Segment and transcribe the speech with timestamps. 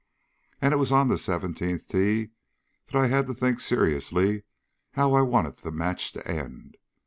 [0.63, 2.31] And it was on the seventeenth tee
[2.87, 4.45] that I had to think seriously
[4.93, 6.75] how I wanted the match to end.